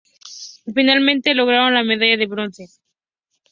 [0.73, 2.65] Finalmente lograron la medalla de bronce.